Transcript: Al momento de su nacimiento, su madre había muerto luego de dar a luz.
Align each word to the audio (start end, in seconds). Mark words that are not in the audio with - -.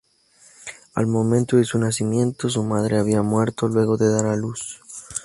Al 0.95 1.05
momento 1.05 1.57
de 1.57 1.63
su 1.63 1.77
nacimiento, 1.77 2.49
su 2.49 2.63
madre 2.63 2.97
había 2.97 3.21
muerto 3.21 3.67
luego 3.67 3.97
de 3.97 4.11
dar 4.11 4.25
a 4.25 4.35
luz. 4.35 4.81